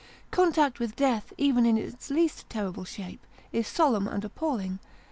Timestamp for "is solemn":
3.51-4.07